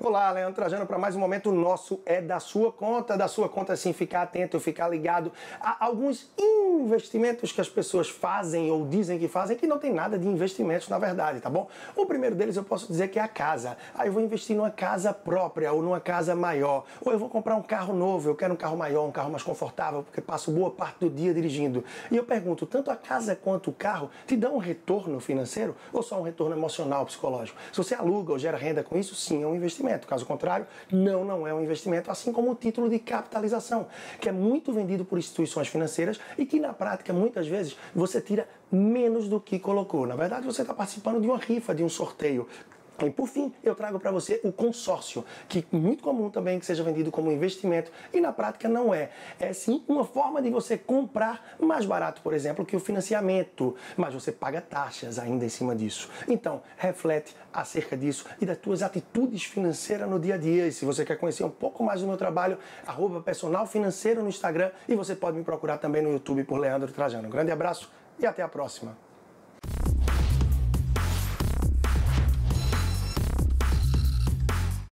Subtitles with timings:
[0.00, 3.74] Olá, Leandro Trajano, para mais um momento nosso é da sua conta, da sua conta
[3.74, 6.30] sim, ficar atento, ficar ligado a alguns
[6.80, 10.88] investimentos que as pessoas fazem ou dizem que fazem que não tem nada de investimentos
[10.88, 11.68] na verdade, tá bom?
[11.96, 13.76] O primeiro deles eu posso dizer que é a casa.
[13.94, 17.56] Aí eu vou investir numa casa própria ou numa casa maior, ou eu vou comprar
[17.56, 20.70] um carro novo, eu quero um carro maior, um carro mais confortável, porque passo boa
[20.70, 21.84] parte do dia dirigindo.
[22.10, 26.02] E eu pergunto, tanto a casa quanto o carro te dão um retorno financeiro ou
[26.02, 27.58] só um retorno emocional, psicológico?
[27.72, 30.06] Se você aluga ou gera renda com isso, sim, é um investimento.
[30.06, 33.86] Caso contrário, não, não é um investimento, assim como o título de capitalização,
[34.20, 38.46] que é muito vendido por instituições financeiras e que na prática muitas vezes você tira
[38.70, 40.06] menos do que colocou.
[40.06, 42.46] Na verdade, você está participando de uma rifa, de um sorteio.
[43.06, 46.66] E por fim, eu trago para você o consórcio, que é muito comum também que
[46.66, 49.10] seja vendido como investimento e na prática não é.
[49.38, 54.14] É sim uma forma de você comprar mais barato, por exemplo, que o financiamento, mas
[54.14, 56.10] você paga taxas ainda em cima disso.
[56.26, 60.66] Então, reflete acerca disso e das tuas atitudes financeiras no dia a dia.
[60.66, 64.28] E se você quer conhecer um pouco mais do meu trabalho, arroba personal financeiro no
[64.28, 67.28] Instagram e você pode me procurar também no YouTube por Leandro Trajano.
[67.28, 69.07] Um grande abraço e até a próxima.